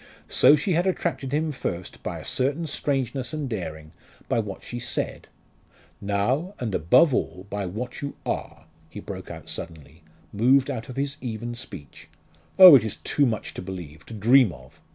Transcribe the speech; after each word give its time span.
So 0.29 0.55
she 0.55 0.71
had 0.73 0.87
attracted 0.87 1.31
him 1.31 1.51
first, 1.51 2.01
by 2.01 2.17
a 2.17 2.25
certain 2.25 2.65
strangeness 2.65 3.33
and 3.33 3.47
daring 3.47 3.91
by 4.27 4.39
what 4.39 4.63
she 4.63 4.79
said 4.79 5.27
"Now 6.01 6.55
and 6.59 6.73
above 6.73 7.13
all 7.13 7.45
by 7.51 7.67
what 7.67 8.01
you 8.01 8.15
are!" 8.25 8.65
he 8.89 8.99
broke 8.99 9.29
out 9.29 9.47
suddenly, 9.47 10.01
moved 10.33 10.71
out 10.71 10.89
of 10.89 10.95
his 10.95 11.17
even 11.21 11.53
speech. 11.53 12.07
"Oh! 12.57 12.73
it 12.75 12.83
is 12.83 12.95
too 12.95 13.27
much 13.27 13.53
to 13.53 13.61
believe 13.61 14.03
to 14.07 14.15
dream 14.15 14.51
of! 14.51 14.81